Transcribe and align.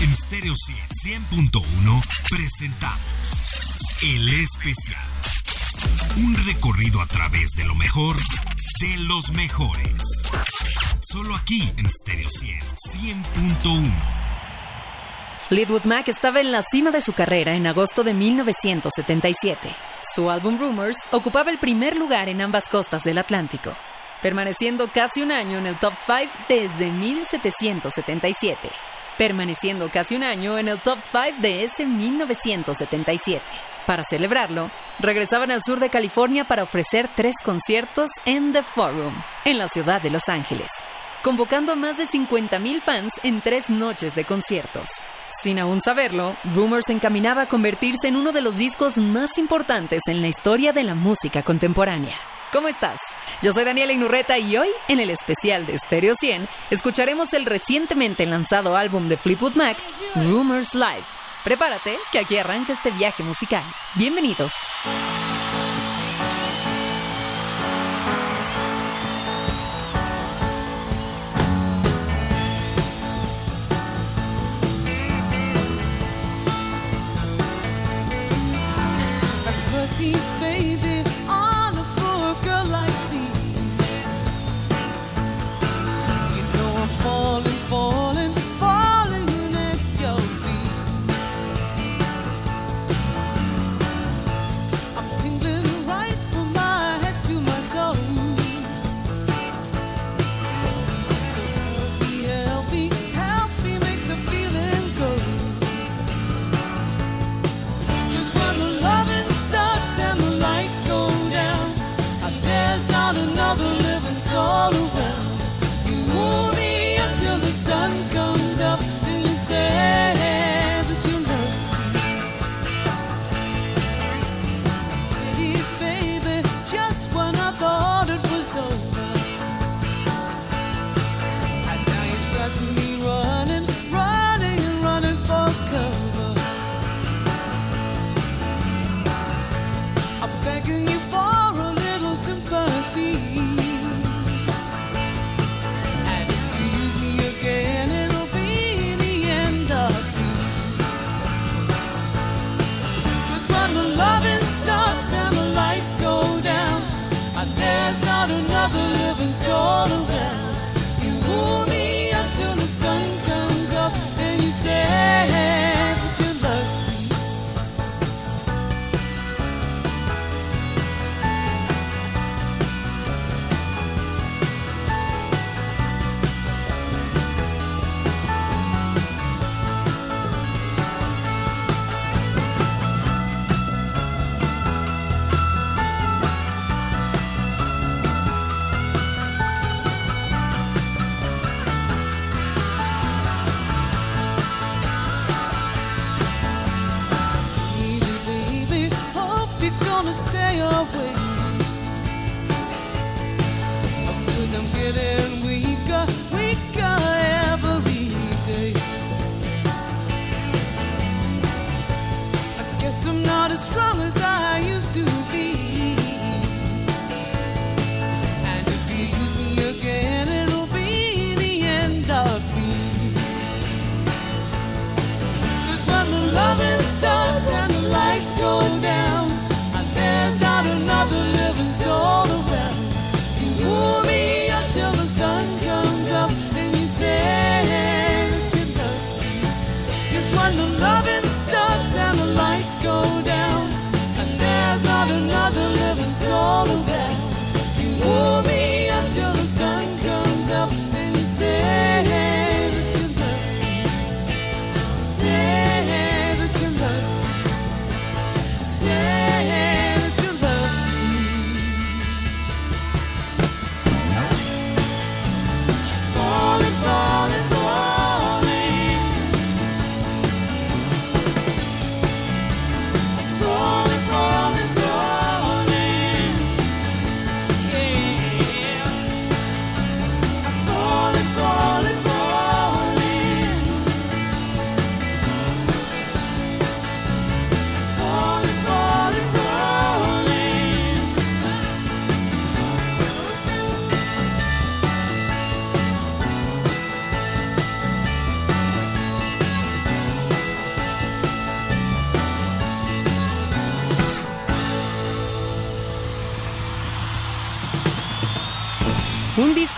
En 0.00 0.14
Stereo 0.14 0.54
100.1 0.54 2.02
presentamos 2.30 3.98
El 4.02 4.28
Especial. 4.28 5.02
Un 6.18 6.36
recorrido 6.46 7.00
a 7.00 7.06
través 7.06 7.50
de 7.56 7.64
lo 7.64 7.74
mejor 7.74 8.14
de 8.16 8.98
los 8.98 9.32
mejores. 9.32 9.92
Solo 11.00 11.34
aquí 11.34 11.72
en 11.76 11.90
Stereo 11.90 12.28
100.1. 12.28 13.92
Fleetwood 15.48 15.84
Mac 15.84 16.06
estaba 16.06 16.40
en 16.40 16.52
la 16.52 16.62
cima 16.62 16.92
de 16.92 17.00
su 17.00 17.12
carrera 17.12 17.54
en 17.54 17.66
agosto 17.66 18.04
de 18.04 18.14
1977. 18.14 19.74
Su 20.14 20.30
álbum 20.30 20.60
Rumors 20.60 21.08
ocupaba 21.10 21.50
el 21.50 21.58
primer 21.58 21.96
lugar 21.96 22.28
en 22.28 22.40
ambas 22.40 22.68
costas 22.68 23.02
del 23.02 23.18
Atlántico, 23.18 23.74
permaneciendo 24.22 24.88
casi 24.92 25.22
un 25.22 25.32
año 25.32 25.58
en 25.58 25.66
el 25.66 25.76
top 25.76 25.94
5 26.06 26.32
desde 26.48 26.90
1777, 26.90 28.70
permaneciendo 29.18 29.90
casi 29.90 30.16
un 30.16 30.22
año 30.22 30.56
en 30.56 30.68
el 30.68 30.78
top 30.78 30.98
5 31.12 31.42
de 31.42 31.64
ese 31.64 31.84
1977. 31.84 33.42
Para 33.86 34.04
celebrarlo, 34.04 34.70
regresaban 34.98 35.50
al 35.50 35.62
sur 35.62 35.80
de 35.80 35.90
California 35.90 36.44
para 36.44 36.62
ofrecer 36.62 37.08
tres 37.14 37.34
conciertos 37.42 38.08
en 38.24 38.52
The 38.52 38.62
Forum, 38.62 39.14
en 39.44 39.58
la 39.58 39.68
ciudad 39.68 40.00
de 40.00 40.10
Los 40.10 40.28
Ángeles, 40.28 40.68
convocando 41.22 41.72
a 41.72 41.74
más 41.74 41.96
de 41.96 42.06
50.000 42.06 42.80
fans 42.80 43.12
en 43.22 43.40
tres 43.40 43.68
noches 43.70 44.14
de 44.14 44.24
conciertos. 44.24 44.88
Sin 45.42 45.58
aún 45.58 45.80
saberlo, 45.80 46.36
Rumors 46.54 46.90
encaminaba 46.90 47.42
a 47.42 47.48
convertirse 47.48 48.08
en 48.08 48.16
uno 48.16 48.32
de 48.32 48.42
los 48.42 48.56
discos 48.56 48.98
más 48.98 49.38
importantes 49.38 50.02
en 50.06 50.20
la 50.20 50.28
historia 50.28 50.72
de 50.72 50.84
la 50.84 50.94
música 50.94 51.42
contemporánea. 51.42 52.16
¿Cómo 52.52 52.68
estás? 52.68 52.98
Yo 53.40 53.52
soy 53.52 53.64
Daniela 53.64 53.92
Inurreta 53.92 54.36
y 54.36 54.56
hoy, 54.56 54.68
en 54.88 54.98
el 54.98 55.10
especial 55.10 55.64
de 55.64 55.78
Stereo 55.78 56.14
100, 56.18 56.48
escucharemos 56.70 57.32
el 57.34 57.46
recientemente 57.46 58.26
lanzado 58.26 58.76
álbum 58.76 59.08
de 59.08 59.16
Fleetwood 59.16 59.54
Mac, 59.54 59.78
Rumors 60.16 60.74
Live. 60.74 61.04
Prepárate, 61.44 61.96
que 62.10 62.18
aquí 62.18 62.36
arranca 62.36 62.72
este 62.72 62.90
viaje 62.90 63.22
musical. 63.22 63.62
Bienvenidos. 63.94 64.52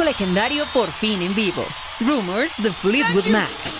Legendario 0.04 0.64
por 0.72 0.90
fin 0.90 1.22
en 1.22 1.34
vivo. 1.34 1.64
Rumors 2.00 2.56
de 2.62 2.72
Fleetwood 2.72 3.26
Mac. 3.26 3.79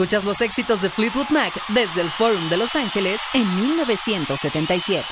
Escuchas 0.00 0.24
los 0.24 0.40
éxitos 0.40 0.80
de 0.80 0.88
Fleetwood 0.88 1.28
Mac 1.28 1.52
desde 1.68 2.00
el 2.00 2.10
Forum 2.10 2.48
de 2.48 2.56
Los 2.56 2.74
Ángeles 2.74 3.20
en 3.34 3.54
1977. 3.54 5.04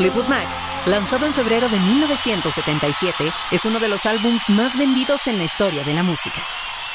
Fleetwood 0.00 0.28
Mac, 0.28 0.46
lanzado 0.86 1.26
en 1.26 1.34
febrero 1.34 1.68
de 1.68 1.78
1977, 1.78 3.30
es 3.50 3.66
uno 3.66 3.78
de 3.80 3.88
los 3.88 4.06
álbums 4.06 4.48
más 4.48 4.78
vendidos 4.78 5.26
en 5.26 5.36
la 5.36 5.44
historia 5.44 5.84
de 5.84 5.92
la 5.92 6.02
música. 6.02 6.40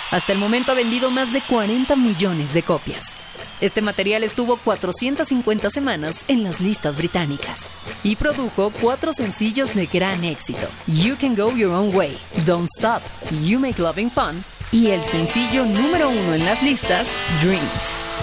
Hasta 0.09 0.31
el 0.31 0.39
momento 0.39 0.71
ha 0.71 0.75
vendido 0.75 1.11
más 1.11 1.31
de 1.31 1.41
40 1.41 1.95
millones 1.97 2.51
de 2.51 2.63
copias. 2.63 3.15
Este 3.61 3.83
material 3.83 4.23
estuvo 4.23 4.57
450 4.57 5.69
semanas 5.69 6.25
en 6.27 6.43
las 6.43 6.59
listas 6.59 6.97
británicas 6.97 7.71
y 8.01 8.15
produjo 8.15 8.71
cuatro 8.81 9.13
sencillos 9.13 9.75
de 9.75 9.85
gran 9.85 10.23
éxito: 10.23 10.67
You 10.87 11.15
Can 11.21 11.35
Go 11.35 11.51
Your 11.51 11.73
Own 11.73 11.95
Way, 11.95 12.17
Don't 12.43 12.67
Stop, 12.75 13.03
You 13.43 13.59
Make 13.59 13.79
Loving 13.79 14.09
Fun 14.09 14.43
y 14.71 14.87
el 14.87 15.03
sencillo 15.03 15.63
número 15.63 16.09
uno 16.09 16.33
en 16.33 16.43
las 16.43 16.63
listas, 16.63 17.07
Dreams. 17.43 18.14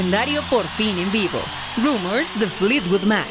Legendario 0.00 0.42
por 0.48 0.66
fin 0.66 0.98
en 0.98 1.12
vivo. 1.12 1.38
Rumors 1.76 2.32
de 2.38 2.46
Fleetwood 2.46 3.02
Mac. 3.02 3.28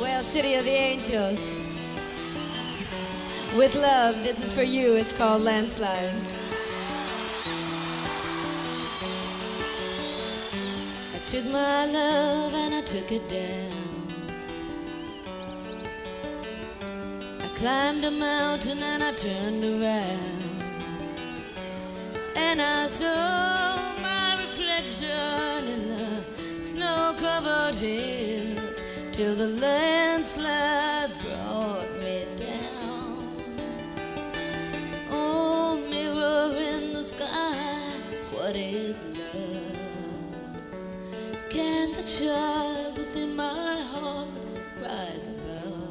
Well, 0.00 0.22
City 0.22 0.56
of 0.56 0.64
the 0.64 0.74
Angels. 0.74 1.38
With 3.56 3.76
love, 3.76 4.24
this 4.24 4.42
is 4.42 4.52
for 4.52 4.64
you. 4.64 4.96
It's 4.96 5.12
called 5.12 5.42
Landslide. 5.42 6.12
I 11.14 11.18
took 11.26 11.44
my 11.44 11.86
love 11.86 12.52
and 12.52 12.74
I 12.74 12.80
took 12.82 13.12
it 13.12 13.28
down. 13.28 13.70
I 17.40 17.48
climbed 17.54 18.04
a 18.04 18.10
mountain 18.10 18.82
and 18.82 19.04
I 19.04 19.12
turned 19.12 19.64
around. 19.64 20.39
And 22.36 22.60
I 22.62 22.86
saw 22.86 23.98
my 24.00 24.40
reflection 24.40 25.66
in 25.66 25.88
the 25.88 26.62
snow 26.62 27.14
covered 27.18 27.74
hills 27.74 28.82
till 29.12 29.34
the 29.34 29.48
landslide 29.48 31.10
brought 31.22 31.90
me 32.02 32.26
down. 32.36 33.42
Oh, 35.10 35.76
mirror 35.90 36.56
in 36.58 36.92
the 36.92 37.02
sky, 37.02 37.92
what 38.30 38.56
is 38.56 39.08
love? 39.08 39.70
Can 41.50 41.92
the 41.92 42.02
child 42.02 42.98
within 42.98 43.34
my 43.34 43.82
heart 43.82 44.28
rise 44.82 45.28
above? 45.36 45.90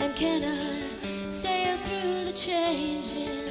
And 0.00 0.14
can 0.16 0.44
I 0.44 1.30
sail 1.30 1.76
through 1.76 2.24
the 2.24 2.32
changing? 2.32 3.45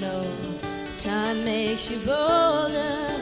Know, 0.00 0.24
time 0.98 1.44
makes 1.44 1.90
you 1.90 1.98
bolder. 1.98 3.17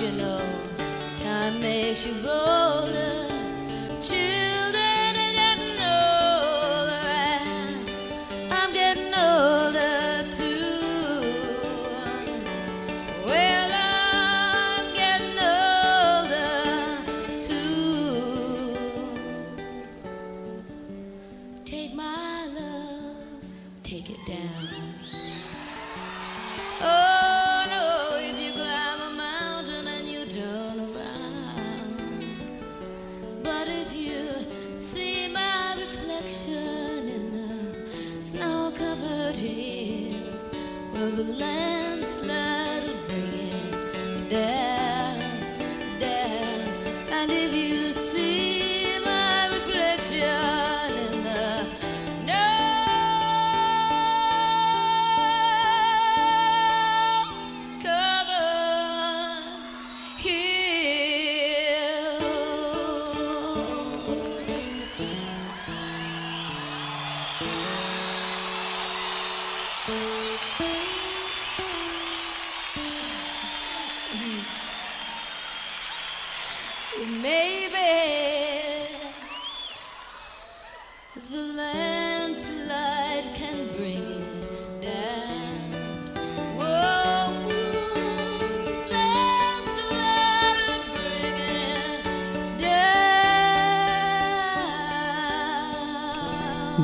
original. 0.00 0.53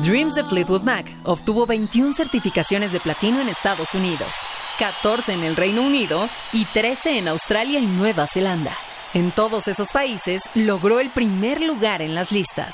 Dreams 0.01 0.33
de 0.33 0.43
Fleetwood 0.43 0.81
Mac 0.81 1.05
obtuvo 1.23 1.67
21 1.67 2.13
certificaciones 2.13 2.91
de 2.91 2.99
platino 2.99 3.39
en 3.39 3.49
Estados 3.49 3.93
Unidos, 3.93 4.33
14 4.79 5.33
en 5.33 5.43
el 5.43 5.55
Reino 5.55 5.83
Unido 5.83 6.27
y 6.51 6.65
13 6.65 7.19
en 7.19 7.27
Australia 7.27 7.79
y 7.79 7.85
Nueva 7.85 8.25
Zelanda. 8.25 8.75
En 9.13 9.31
todos 9.31 9.67
esos 9.67 9.91
países 9.91 10.41
logró 10.55 10.99
el 10.99 11.11
primer 11.11 11.61
lugar 11.61 12.01
en 12.01 12.15
las 12.15 12.31
listas. 12.31 12.73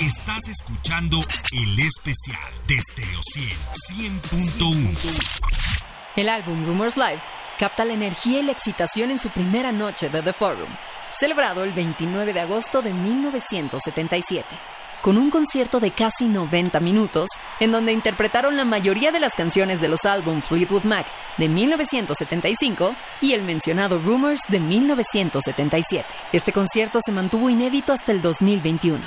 Estás 0.00 0.48
escuchando 0.48 1.18
el 1.52 1.78
especial 1.80 2.52
de 2.68 2.80
Stereo 2.80 3.20
100 3.22 4.22
100.1. 4.22 4.96
El 6.16 6.30
álbum 6.30 6.64
Rumors 6.64 6.96
Live 6.96 7.20
capta 7.58 7.84
la 7.84 7.92
energía 7.92 8.40
y 8.40 8.44
la 8.44 8.52
excitación 8.52 9.10
en 9.10 9.18
su 9.18 9.28
primera 9.28 9.72
noche 9.72 10.08
de 10.08 10.22
The 10.22 10.32
Forum, 10.32 10.70
celebrado 11.12 11.64
el 11.64 11.72
29 11.72 12.32
de 12.32 12.40
agosto 12.40 12.80
de 12.80 12.94
1977, 12.94 14.46
con 15.04 15.18
un 15.18 15.28
concierto 15.28 15.80
de 15.80 15.90
casi 15.90 16.24
90 16.24 16.80
minutos, 16.80 17.28
en 17.60 17.72
donde 17.72 17.92
interpretaron 17.92 18.56
la 18.56 18.64
mayoría 18.64 19.12
de 19.12 19.20
las 19.20 19.34
canciones 19.34 19.82
de 19.82 19.88
los 19.88 20.06
álbumes 20.06 20.46
Fleetwood 20.46 20.84
Mac 20.84 21.06
de 21.36 21.46
1975 21.50 22.96
y 23.20 23.34
el 23.34 23.42
mencionado 23.42 23.98
Rumors 23.98 24.44
de 24.48 24.60
1977. 24.60 26.08
Este 26.32 26.54
concierto 26.54 27.00
se 27.04 27.12
mantuvo 27.12 27.50
inédito 27.50 27.92
hasta 27.92 28.12
el 28.12 28.22
2021. 28.22 29.04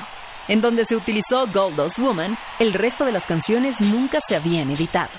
En 0.48 0.62
donde 0.62 0.86
se 0.86 0.96
utilizó 0.96 1.48
Goldust 1.48 1.98
Woman, 1.98 2.38
el 2.60 2.74
resto 2.74 3.04
de 3.04 3.12
las 3.12 3.26
canciones 3.26 3.82
nunca 3.82 4.20
se 4.22 4.36
habían 4.36 4.70
editado. 4.70 5.10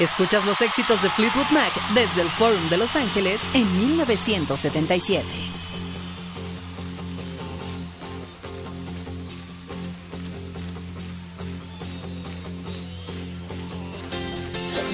Escuchas 0.00 0.46
los 0.46 0.62
éxitos 0.62 1.02
de 1.02 1.10
Fleetwood 1.10 1.50
Mac 1.50 1.72
desde 1.92 2.22
el 2.22 2.30
Forum 2.30 2.70
de 2.70 2.78
Los 2.78 2.96
Ángeles 2.96 3.42
en 3.52 3.70
1977. 3.96 5.26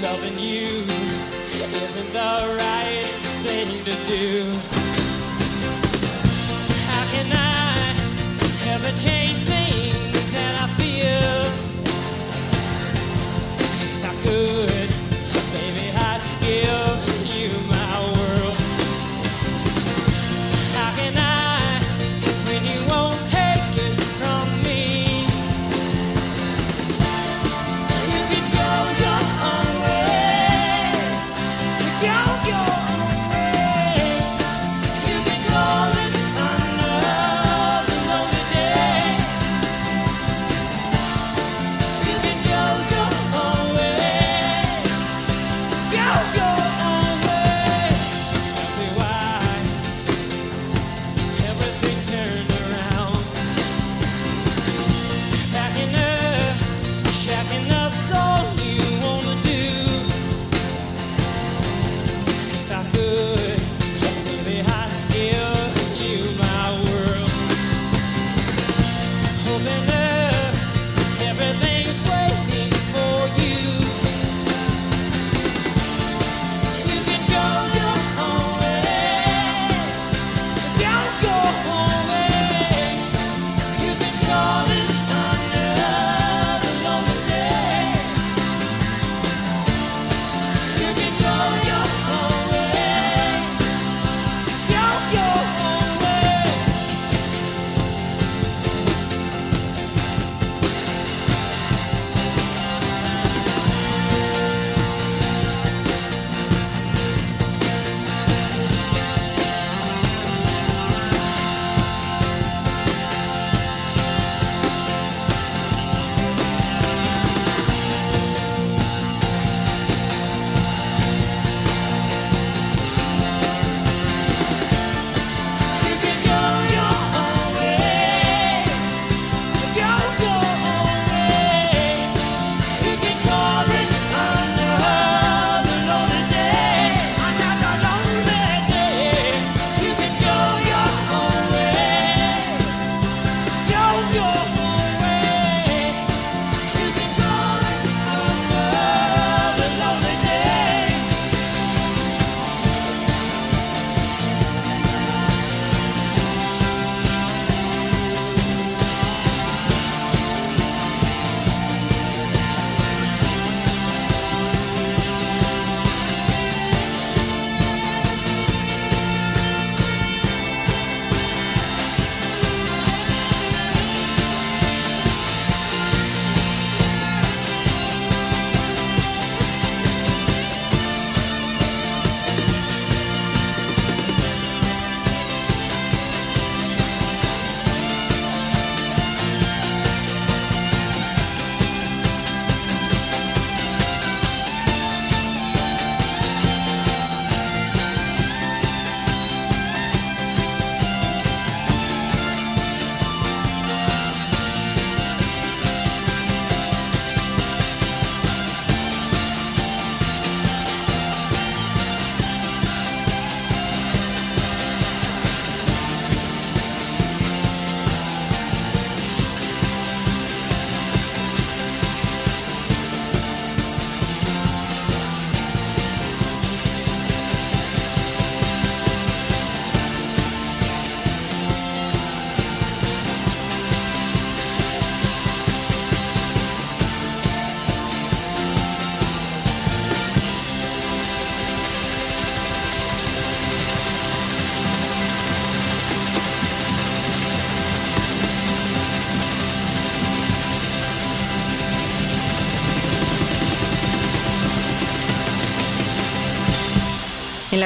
Loving 0.03 0.39
you 0.41 0.85
isn't 1.85 2.13
the 2.13 2.57
right 2.59 3.07
thing 3.45 3.85
to 3.85 3.93
do. 4.11 4.45
How 6.89 7.05
can 7.13 7.33
I 7.33 7.95
ever 8.75 8.91
change 8.99 9.56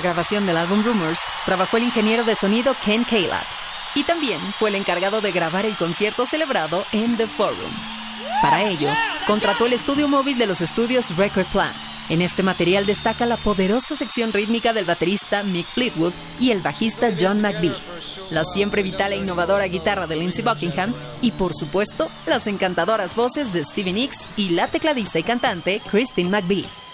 la 0.01 0.13
grabación 0.13 0.47
del 0.47 0.57
álbum 0.57 0.83
Rumors, 0.83 1.21
trabajó 1.45 1.77
el 1.77 1.83
ingeniero 1.83 2.25
de 2.25 2.35
sonido 2.35 2.75
Ken 2.83 3.05
Calab 3.05 3.45
y 3.95 4.05
también 4.05 4.41
fue 4.59 4.71
el 4.71 4.77
encargado 4.77 5.21
de 5.21 5.31
grabar 5.31 5.67
el 5.67 5.77
concierto 5.77 6.25
celebrado 6.25 6.87
en 6.93 7.19
The 7.19 7.27
Forum. 7.27 7.71
Para 8.41 8.63
ello, 8.63 8.89
contrató 9.27 9.67
el 9.67 9.75
estudio 9.75 10.09
móvil 10.09 10.39
de 10.39 10.47
los 10.47 10.63
estudios 10.63 11.15
Record 11.19 11.49
Plant. 11.49 11.77
En 12.09 12.23
este 12.23 12.43
material 12.43 12.87
destaca 12.87 13.27
la 13.27 13.37
poderosa 13.37 13.95
sección 13.95 14.33
rítmica 14.33 14.73
del 14.73 14.87
baterista 14.87 15.43
Mick 15.43 15.67
Fleetwood 15.67 16.15
y 16.39 16.51
el 16.51 16.63
bajista 16.63 17.11
John 17.19 17.43
McVie, 17.43 17.77
la 18.31 18.45
siempre 18.45 18.83
vital 18.83 19.13
e 19.13 19.19
innovadora 19.19 19.67
guitarra 19.67 20.07
de 20.07 20.17
Lindsey 20.17 20.43
Buckingham 20.43 20.95
y, 21.21 21.33
por 21.33 21.53
supuesto, 21.53 22.11
las 22.25 22.47
encantadoras 22.47 23.15
voces 23.17 23.53
de 23.53 23.63
Stevie 23.65 23.93
Nicks 23.93 24.21
y 24.39 24.49
la 24.51 24.67
tecladista 24.67 25.19
y 25.19 25.25
cantante 25.25 25.83
Christine 25.91 26.31
McVie. 26.31 26.90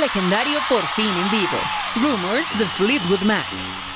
legendario 0.00 0.58
por 0.68 0.86
fin 0.88 1.08
en 1.08 1.30
vivo, 1.30 1.58
Rumors 1.96 2.46
de 2.58 2.66
Fleetwood 2.66 3.22
Mac. 3.22 3.91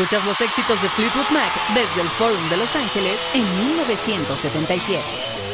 Escuchas 0.00 0.24
los 0.24 0.40
éxitos 0.40 0.80
de 0.80 0.88
Fleetwood 0.88 1.28
Mac 1.30 1.52
desde 1.74 2.00
el 2.00 2.08
Forum 2.08 2.48
de 2.48 2.56
Los 2.56 2.74
Ángeles 2.74 3.20
en 3.34 3.44
1977. 3.76 5.49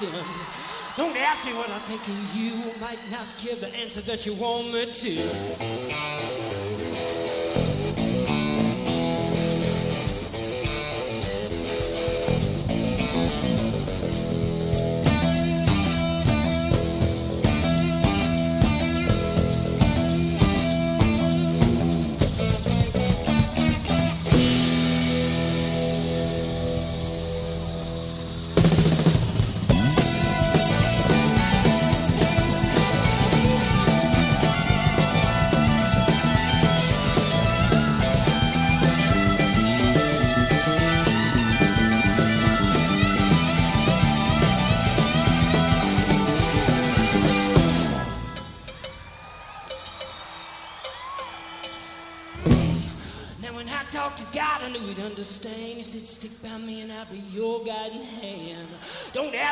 them. 0.00 0.24
Don't 0.96 1.16
ask 1.16 1.44
me 1.44 1.52
what 1.54 1.68
I 1.70 1.78
think 1.80 2.06
of 2.06 2.36
you. 2.36 2.72
Might 2.80 3.10
not 3.10 3.26
give 3.38 3.60
the 3.60 3.74
answer 3.74 4.00
that 4.02 4.26
you 4.26 4.34
want 4.34 4.72
me 4.72 4.86
to. 4.86 5.83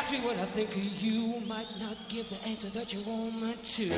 ask 0.03 0.11
me 0.11 0.19
what 0.19 0.35
I 0.37 0.45
think 0.45 0.75
of 0.75 1.01
you, 1.01 1.39
might 1.47 1.79
not 1.79 1.95
give 2.09 2.29
the 2.29 2.35
answer 2.45 2.67
that 2.69 2.93
you 2.93 3.01
want 3.03 3.41
me 3.41 3.55
to. 3.55 3.89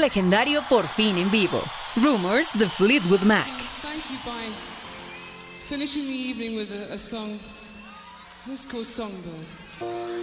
Legendario 0.00 0.62
por 0.68 0.86
fin 0.86 1.18
en 1.18 1.30
vivo. 1.30 1.62
Rumors 1.96 2.52
de 2.54 2.68
Fleetwood 2.68 3.22
Mac. 3.22 3.46
Thank 3.82 4.04
you 4.10 4.18
by 4.24 4.50
finishing 5.68 6.06
the 6.06 6.12
evening 6.12 6.56
with 6.56 6.70
a, 6.72 6.94
a 6.94 6.98
song. 6.98 7.38
It's 8.46 8.64
called 8.64 8.86
Songbird. 8.86 10.21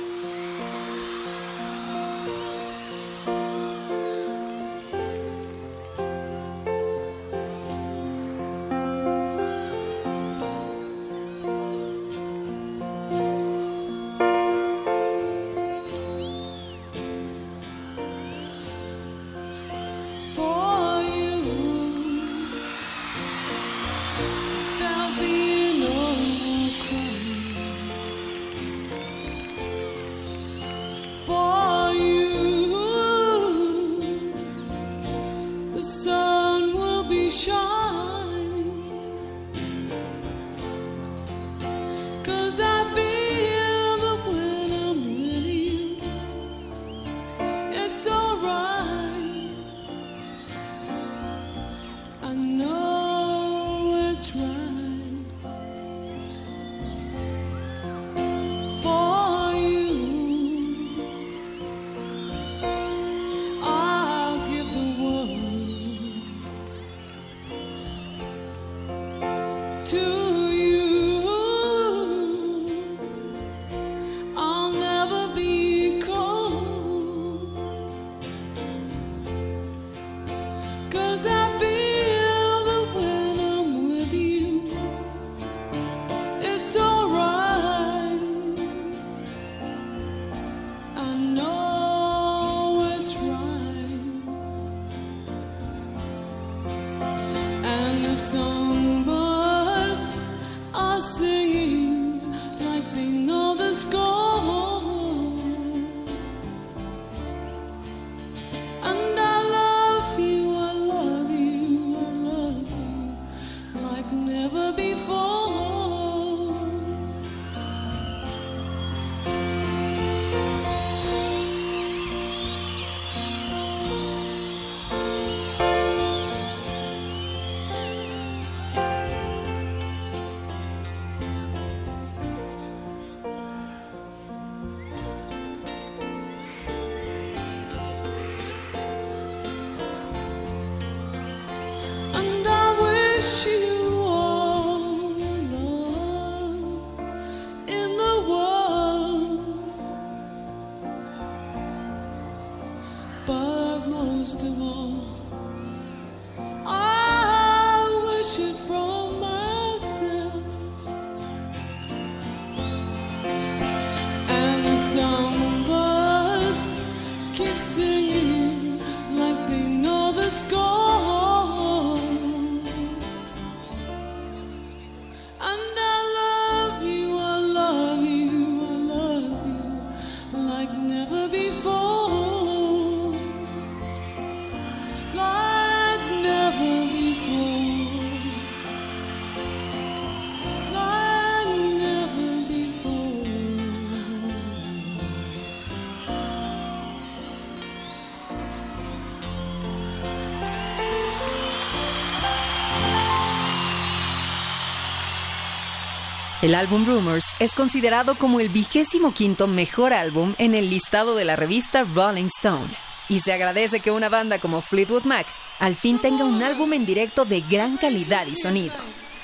El 206.49 206.55
álbum 206.55 206.83
Rumors 206.83 207.27
es 207.37 207.53
considerado 207.53 208.15
como 208.15 208.39
el 208.39 208.49
vigésimo 208.49 209.13
quinto 209.13 209.45
mejor 209.45 209.93
álbum 209.93 210.33
en 210.39 210.55
el 210.55 210.71
listado 210.71 211.13
de 211.13 211.23
la 211.23 211.35
revista 211.35 211.83
Rolling 211.83 212.25
Stone. 212.39 212.73
Y 213.07 213.19
se 213.19 213.33
agradece 213.33 213.81
que 213.81 213.91
una 213.91 214.09
banda 214.09 214.39
como 214.39 214.59
Fleetwood 214.59 215.03
Mac 215.03 215.27
al 215.59 215.75
fin 215.75 215.99
tenga 215.99 216.25
un 216.25 216.41
álbum 216.41 216.73
en 216.73 216.87
directo 216.87 217.23
de 217.23 217.41
gran 217.41 217.77
calidad 217.77 218.25
y 218.25 218.35
sonido. 218.35 218.73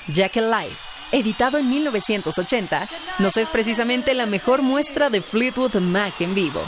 Jack 0.06 0.36
Live, 0.36 0.76
editado 1.10 1.58
en 1.58 1.68
1980, 1.68 2.88
nos 3.18 3.36
es 3.36 3.50
precisamente 3.50 4.14
la 4.14 4.26
mejor 4.26 4.62
muestra 4.62 5.10
de 5.10 5.20
Fleetwood 5.20 5.74
Mac 5.80 6.20
en 6.20 6.32
vivo. 6.32 6.62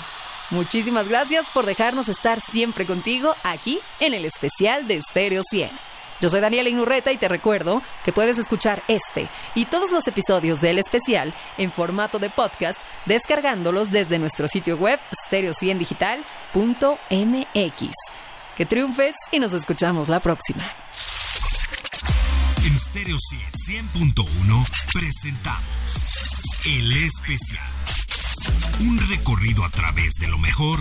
Muchísimas 0.51 1.07
gracias 1.07 1.53
por 1.53 1.67
dejarnos 1.67 2.09
estar 2.09 2.41
siempre 2.41 2.85
contigo 2.85 3.37
aquí 3.45 3.79
en 4.01 4.13
el 4.13 4.25
especial 4.25 4.89
de 4.89 5.01
Stereo 5.03 5.43
100. 5.49 5.88
Yo 6.21 6.29
soy 6.29 6.41
Daniela 6.41 6.69
Inurreta 6.69 7.12
y 7.12 7.16
te 7.16 7.29
recuerdo 7.29 7.81
que 8.05 8.12
puedes 8.12 8.39
escuchar 8.39 8.83
este 8.89 9.29
y 9.55 9.66
todos 9.66 9.93
los 9.93 10.09
episodios 10.09 10.61
del 10.61 10.79
especial 10.79 11.33
en 11.59 11.71
formato 11.71 12.19
de 12.19 12.29
podcast 12.29 12.77
descargándolos 13.07 13.93
desde 13.93 14.19
nuestro 14.19 14.49
sitio 14.49 14.77
web 14.77 14.99
stereo100digital.mx. 15.31 17.91
Que 18.57 18.66
triunfes 18.66 19.14
y 19.31 19.39
nos 19.39 19.53
escuchamos 19.53 20.09
la 20.09 20.19
próxima. 20.19 20.69
En 22.64 22.77
Stereo 22.77 23.16
100.1 23.16 24.66
presentamos 24.93 26.05
El 26.66 26.97
Especial. 26.97 27.64
Un 28.81 28.99
recorrido 29.09 29.64
a 29.64 29.71
través 29.71 30.14
de 30.14 30.27
lo 30.27 30.39
mejor 30.39 30.81